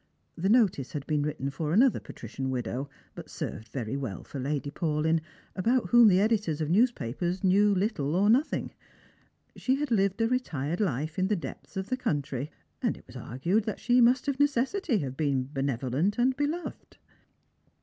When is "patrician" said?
1.99-2.49